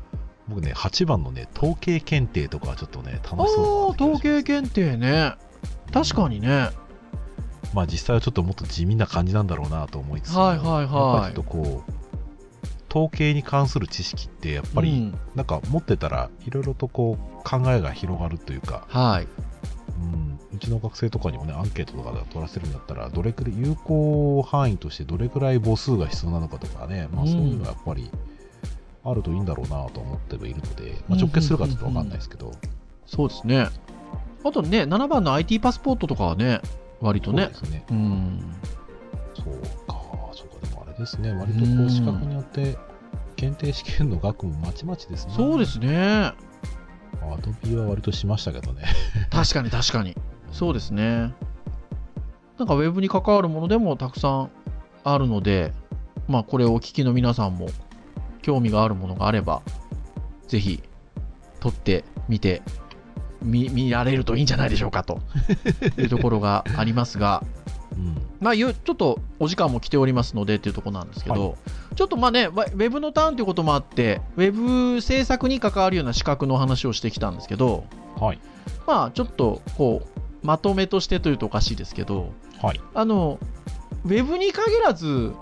[0.48, 5.35] 僕ね、8番のね、統計検定とかはちょっとね、楽あしそうあ、統計検定ね。
[5.92, 6.70] 確かにね。
[7.72, 11.92] まあ実際はちょっともっと地味な感じなんだろうなと思いつつもはいはいはいやっぱりちょっとこう、
[12.90, 19.27] 統計に関する知識ってやっぱり、うんなんか持ってたらいろいろとこう考えが広がるというか、はい。
[20.00, 28.11] うん、うちの学生とかにもね、アンケートとかで取らせるんだったら、どれくらい、有効範囲としてどれくらい母数が必要なのかとかね、まあうんそういうのはやっぱり
[29.04, 32.52] あるといいんだろうなと思ってはいるので、まあ、直結するかちょっとわかんないですけど、
[33.07, 33.68] そうですね。
[34.44, 36.61] あとね、7番の IT パスポートとかはね、
[37.00, 37.85] 割とねそうね。
[37.90, 38.54] うん。
[39.35, 39.54] そう
[39.87, 39.96] か、
[40.33, 42.76] そうか、でもあれですね、割とこう資格によって、
[43.37, 45.35] 検定試験の額もまちまちですね。
[45.37, 46.33] そうですね。
[47.44, 48.85] アドビは割としましたけどね。
[49.30, 50.16] 確かに確かに。
[50.50, 51.35] そうですね。
[52.59, 54.50] なんかウェブに関わるものでもたくさん
[55.02, 55.72] あるので、
[56.28, 57.68] まあこれをお聞きの皆さんも
[58.42, 59.62] 興味があるものがあれば、
[60.48, 60.83] ぜひ
[61.61, 62.62] 取ってみて、
[63.42, 65.20] 見見られるといいんじゃないでしょうかと
[66.00, 67.44] いうところがありますが、
[67.92, 68.16] うん。
[68.40, 71.57] まあ、ゆちょっとお時間も来ておりますのでっていうところなんですけど、は
[71.94, 74.52] ちょっとまあね、わウェブのターンということもあって、ウェ
[74.94, 77.85] ブ制作に関わるような資格の話をしてきたんですけど、
[78.20, 78.38] はい。
[78.87, 82.80] まあちょっとこう、まとめとしてというとおかしいですけど、はい。
[82.94, 83.38] あの、
[84.04, 85.33] ウェブに限らず、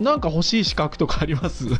[0.00, 1.66] なんか欲しい資格とかあります？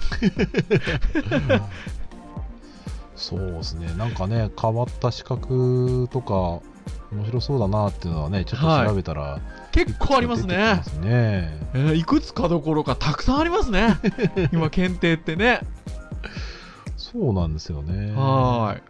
[3.16, 6.60] そうですね、なんかね、変わった資格とか、
[7.12, 9.40] 面白そうだなっていうのはね、ちょっと調べたら、
[9.72, 10.82] 結構ありますねま。
[10.82, 11.60] すね。
[11.74, 13.98] えーいくつかどころかたくさんありますね。
[14.52, 15.60] 今、検定ってね。
[16.96, 18.12] そうなんですよね。
[18.12, 18.82] はーい。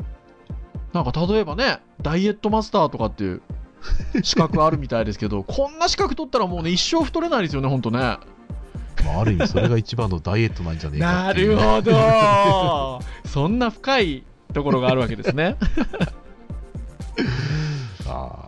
[0.92, 3.42] なんか例えばね、ダイエットマスターとかっていう
[4.22, 7.98] 資格あるみたいですけど、こんな資格取ったらもうね、一生太れないですよね、ほんとね。
[7.98, 13.00] まあ、ある意味、それが一番のダイエットなんじゃねえかなるほど。
[13.26, 15.56] そんな深いところがあるわけですね。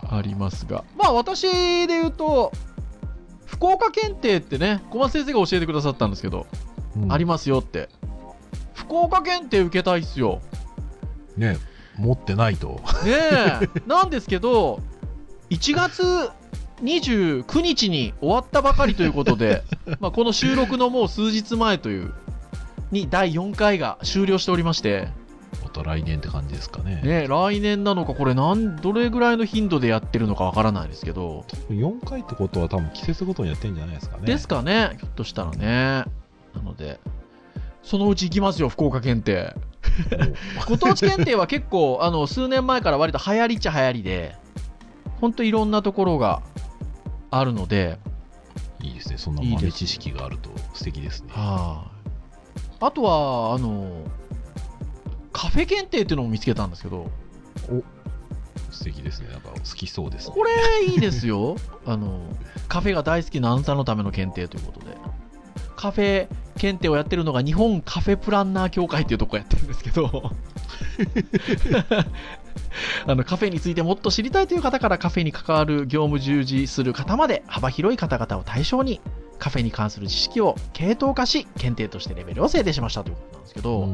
[0.09, 0.83] ありますが。
[0.97, 2.51] まあ私で言うと、
[3.45, 6.45] 福岡検定ってね、小松先生が教えてくださったんですけど、
[6.95, 7.89] うんありますよって。
[8.73, 10.41] 福岡検定受けたいっすよ。
[11.35, 11.57] ね、
[11.97, 12.81] 持ってないと。
[13.03, 13.69] ねえ。
[13.85, 14.79] なんですけど、
[15.49, 16.31] 1月
[16.83, 19.63] 29日に終わったばかりということで、
[19.99, 22.13] まあこの収録のもう数日前という
[22.91, 25.09] に第4回が終了しておりまして、
[25.63, 27.01] また来年って感じですかね。
[27.03, 34.25] ね、来年なのか、これなん、どれぐらいの頻度でやってるのかわからないですけど、4回ってことは多分季節ごとにやってんじゃないですかね。
[34.25, 36.05] ですかね、ひょっとしたらね。
[36.55, 36.99] なので、
[37.83, 39.55] そのうち行きますよ、福岡検定。
[40.67, 44.35] ご当地検定は結構、あの、数年前から割と流行りっちゃ流行りで、
[45.21, 46.41] ほんといろんなところが
[47.31, 47.97] あるので、
[48.81, 49.17] いいですね。
[49.17, 51.31] そんな豆知識があると素敵ですね。
[51.31, 51.97] はい。
[52.79, 54.26] あとは、あの、カ
[55.57, 57.09] フェ検定っていうのも見つけたんですけど、
[58.69, 59.29] 素敵ですね。
[59.29, 60.35] なんか好きそうですね。
[60.35, 60.51] これ
[60.85, 61.55] いいですよ。
[61.87, 62.21] あの、
[62.67, 64.95] カフェが大好きなあなたのための検定ということで。
[65.75, 70.31] カフェ検定をやってるのが日本カフェプランナー協会っていうところやってるんですけど、
[73.05, 79.01] あのカフェについてもっと知りたいという方からカフェに関わる業務従事する方まで幅広い方々を対象に
[79.37, 83.87] カフェに関する知識を系統化し検定としてレベルを制定しましたということなんですけど、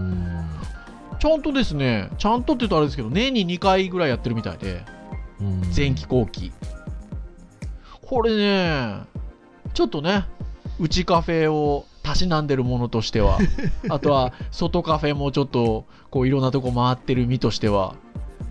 [1.24, 4.84] ちゃんとですね、ちゃんとって言うとあれですけど、年に2回ぐらいやってるみたいで、
[5.40, 6.52] うん前期後期。
[8.02, 9.04] これね、
[9.74, 10.26] ちょっとね、
[10.82, 13.38] 内カフェをたしなんでるものとしては、
[13.88, 17.96] あとは外カフェもちょっとこういろんなとこ回ってる身としては、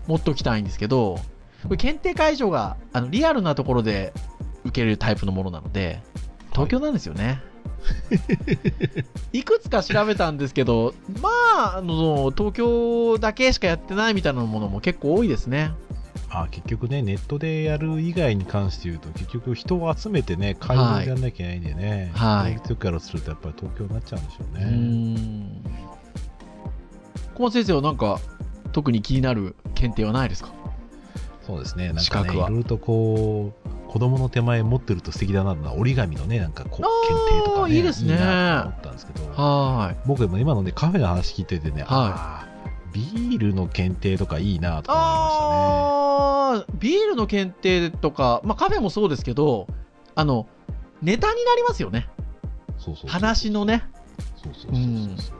[0.07, 1.19] 持っときたいんですけど、
[1.61, 4.13] これ検定会場があのリアルなところで
[4.63, 6.01] 受けるタイプのものなので、
[6.53, 7.39] 東京なんですよね。
[7.51, 7.52] い
[9.45, 11.29] くつか調べたんですけど、ま
[11.73, 15.71] あ、あの東京だけしかやってないみたいなものも結構多いですね。
[16.35, 22.53] あ結局ね、ネットでやる以外に関して言うと、結局人を集めてね、会場でやんなきゃいけないんでね、はい。
[22.53, 24.65] 効率よくやろうとすると、やっぱり東京になっちゃうんでしょううね。
[24.65, 25.63] ーん。
[27.35, 28.19] 小松先生はなんか
[28.71, 30.49] 特に気になる検定はないですか？
[31.45, 38.15] そうですね、なんかね、いろいろとこう、子供の手前持ってると素敵だな折り紙のね、なんかこう検定とかね、いいですね。
[38.15, 39.97] なと思ったんですけど、はーい。
[40.05, 42.53] 僕も今のね、カフェの話聞いててね、あー
[42.93, 46.79] ビールの検定とかいいなとか思いましたね。
[46.79, 49.67] ビールの検定とか、まあ、カフェもそうですけど
[50.15, 50.47] あの
[51.01, 52.07] ネタになりますよね。
[52.77, 53.83] そうそう話のね。
[54.41, 55.33] そうそうそうそうそ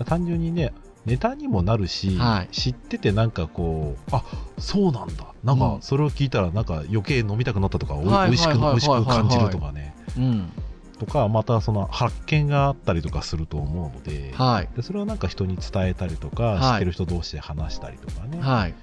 [0.00, 0.04] う。
[0.04, 0.72] 単純にね
[1.04, 2.54] ネタにもなるし、はい。
[2.54, 4.24] 知っててなんかこうあ
[4.58, 5.26] そうなんだ。
[5.42, 5.78] なんうん。
[5.78, 8.70] かそれを聞いたらなんか余計飲みたくなったとか、おはい美味しくはいはい。
[8.70, 9.94] 美味しく感じるとかね。
[10.16, 10.52] うん。
[10.98, 14.68] とかまたその発見があったりとかすると思うのではい。
[14.76, 16.60] でそれをなんか人に伝えたりとか、はい。
[16.74, 18.74] 知ってる人同士で話したりとかね、はい。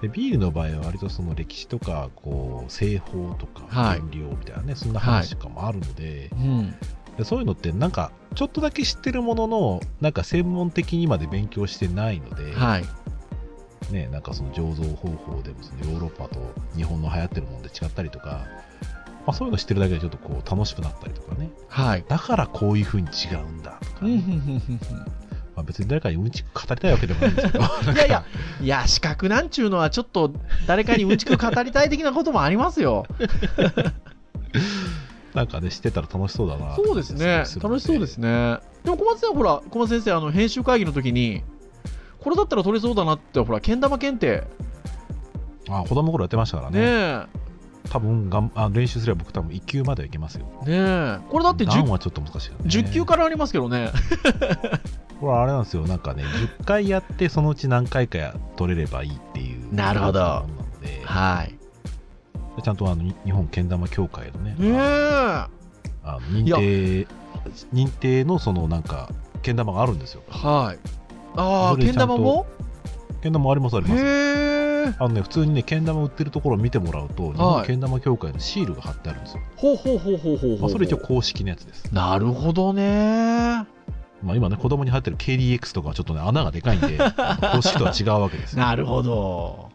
[0.00, 3.98] でビールの場合は割とその歴史とかこう製法とかはい。
[4.00, 6.70] 原料みたいなね、そんな話とかもあるので,、うん。
[6.70, 6.76] で
[7.24, 12.84] そういうのってなんかちょっとだけ知ってるもののなんか専門的にまで勉強してないので、はい。
[13.90, 16.40] ね、なんかその醸造方法でもそのヨーロッパと
[16.74, 18.44] 日本の流行ってるもので違ったりとか、
[19.26, 21.50] まあ、そういうの知ってるだけでちょっとこう楽しくなったりとかね。
[21.68, 22.04] はい。
[22.08, 24.22] だからこういう風に違うんだとかね、
[25.54, 27.64] まあ、別に誰かにうんちく語りたいわけでもないんですけど。
[27.92, 28.24] いやいや、
[28.60, 30.32] いや、資格なんちゅうのはちょっと
[30.66, 33.06] 誰かにうんちく語りたい的なこともありますよ。
[35.36, 37.44] なんかね知ってたら楽しそうだなとそうですね。
[37.62, 38.58] 楽しそうですねね。
[38.82, 41.42] でも小松さん、ほら、小松先生、あの、編集会議の時に、
[42.20, 44.44] これだったら取れそうだなって、ほら、けん玉検定。
[45.68, 47.26] あ子供の頃やってましたからね。
[47.90, 51.18] 多分がんあ練習すれば僕多分1級まではいけますよねえ。
[51.28, 53.92] これだって 10, 段はちょっと難しいよね10級からありますけどね。
[55.20, 56.24] これあれなんですよなんかね
[56.60, 60.46] 10回やってそのうち何回か取れればいいっていうなるほどものなの
[60.80, 61.54] ではい。
[62.62, 64.56] ちゃんとあのに日本けん玉協会のね。
[64.68, 65.48] あ
[66.04, 67.06] の認定
[67.72, 69.10] 認定のそのなんか
[69.42, 70.78] けん玉があるんですよはい。
[71.36, 72.46] ああ、けん玉も？
[73.22, 74.96] けん玉ありますあります。
[74.98, 80.60] あのね普通にねけん玉売ってるところを見てもらうと日本けん玉協会のシールが貼ってあるんですよ、ほうほうほうほうほうほう。
[80.60, 83.66] まあ、それ一応公式のやつですなるほどね。
[84.22, 86.98] まあ、今ね子供に入ってる KDX とかはちょっとね穴がでかいんで
[87.52, 89.70] 公式とは違うわけですよなるほど。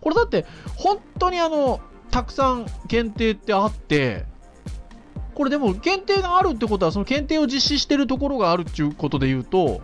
[0.00, 0.44] これだって、
[0.76, 1.80] 本当にあの、
[2.14, 4.24] たくさん検定ってあって、
[5.34, 9.80] これでも検定があるってことは、その検定を実施してるところがあるっていうことで言うと、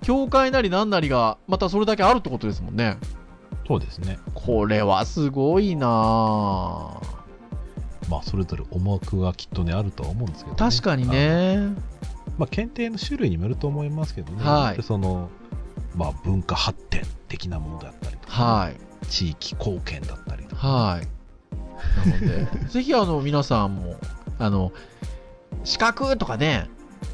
[0.00, 2.98] 協会なり何なりが、またそれだけあるってことですもんね。
[3.66, 7.00] そうですねこれはすごいなぁ
[8.08, 11.56] まあそれぞれ思惑がきっとねあるとは思うんですけど、ね、確かにね。
[12.38, 15.30] まあ検定の種類にもよると思いますけどね、はいでその
[15.96, 18.76] まあ文化発展的なものだったりとか、はい。
[19.08, 21.19] 地域貢献だったりとか、はい。
[22.04, 23.96] なので、ぜひあの皆さんも、
[24.38, 24.72] あの、
[25.64, 26.68] 資格とかね、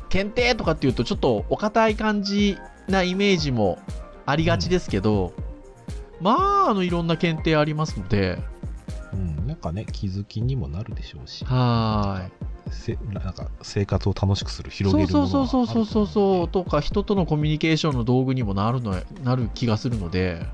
[0.08, 2.58] 検定とかっていうと、ちょっとお堅い感じ
[2.88, 3.78] なイメージも
[4.24, 5.32] ありがちですけど、
[6.20, 8.38] まあ、あの、いろんな検定ありますので、
[9.12, 11.44] うん、なんかね気づきにもなるでしょうし。
[11.44, 12.28] は
[12.70, 16.48] せなんか生活を楽しくする広げるものそうはそうそうそうそうそう。
[16.48, 20.44] とか人とのコミュニケーションの道具にもなるのなる気がするので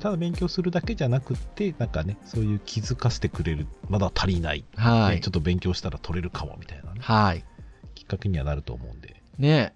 [0.00, 5.16] ただ勉強するだけじゃなくってなんかねそういう気づかせてくれるまだ足りない、はい。
[5.16, 7.44] ねちょっと勉強したら取れるかもみたいなねはい。
[7.94, 9.22] きっかけにはなると思うんで。
[9.38, 9.74] ね。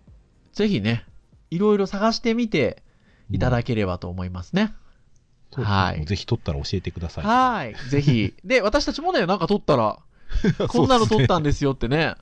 [0.53, 1.05] ぜひね
[1.50, 2.82] いろいろ探してみて
[3.30, 4.74] いただければと思いますね、
[5.53, 5.76] そうですね。
[5.76, 5.96] はい。
[5.98, 7.24] もうぜひ取ったら教えてください。
[7.24, 7.90] はい。
[7.90, 8.34] ぜひ。
[8.44, 9.98] で私たちもねなんか撮ったら
[10.68, 12.14] こんなの撮ったんですよってね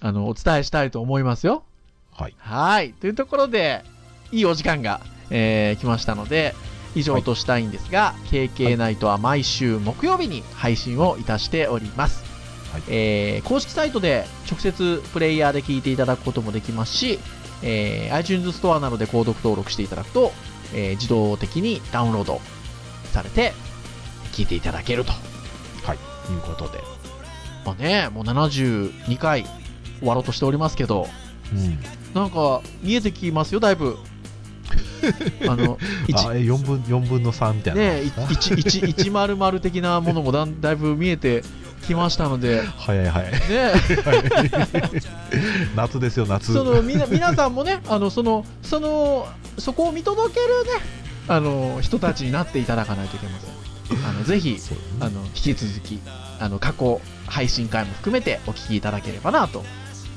[0.00, 1.64] あのお伝えしたいと思いますよ。
[2.12, 2.34] はい。
[2.38, 2.92] はい。
[2.94, 3.84] というところで、
[4.32, 5.00] いいお時間が、
[5.30, 6.54] えー来ましたので、
[6.94, 12.24] 以上としたいんですが、KK ナイトは毎週木曜日に配信をいたしております。
[12.72, 17.18] はいえー公式サイトで直接プレイヤーで聞いていただくこともできますし、
[17.62, 20.32] えー iTunes ストアなどで購読登録していただくと、
[20.74, 22.40] えー自動的にダウンロード
[23.12, 23.52] されて
[24.32, 25.12] 聞いていただけると
[25.84, 25.96] はい
[26.32, 26.82] いうことで。
[27.64, 29.44] まあね、もう72回
[29.98, 31.06] 終わろうとしておりますけど、
[31.52, 31.78] うん
[32.14, 33.98] なんか見えてきますよ、だいぶ。
[35.48, 41.42] あの、一 あえ4分4分の3みたいなね、一一一丸々的なものもだんだいぶ見えて
[41.86, 43.38] きましたので、早い早いね、
[45.76, 50.70] 夏ですよ夏そのみな皆さんもね、あのそのそのそこを見届けるね、
[51.28, 53.58] あの人たちになっていただかないといけません。
[54.06, 55.98] あのぜひそうあの引き続き
[56.38, 59.64] あの過去配信会も含めてお聞きいただければなと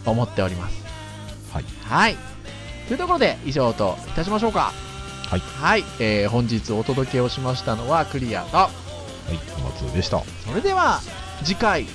[0.06, 0.84] 思っております。
[1.54, 1.66] はい。
[1.84, 2.31] はい。
[2.88, 4.74] というところで以上といたしましょうか。
[5.30, 5.40] はい。
[5.62, 5.84] はい。
[6.00, 8.70] えー本日お届けをしましたのはクリアと、は
[9.32, 11.00] い小松でしたそれでは
[11.44, 11.88] 次回、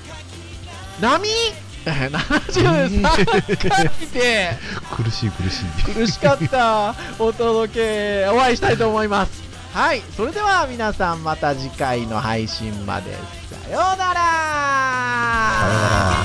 [1.00, 1.28] 波？
[1.86, 3.24] 73回
[4.12, 4.58] で
[4.90, 5.60] 苦しい苦し
[5.90, 9.30] い苦しかったお届けお会いしたいと思います。
[9.72, 10.02] はい。
[10.16, 13.12] それでは皆さんまた次回の配信まで。
[13.66, 16.15] さようならさようなら